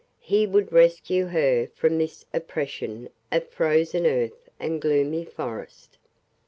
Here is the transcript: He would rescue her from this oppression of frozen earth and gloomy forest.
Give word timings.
He 0.23 0.47
would 0.47 0.71
rescue 0.73 1.27
her 1.27 1.67
from 1.75 1.99
this 1.99 2.25
oppression 2.33 3.07
of 3.31 3.47
frozen 3.49 4.07
earth 4.07 4.49
and 4.59 4.81
gloomy 4.81 5.25
forest. 5.25 5.99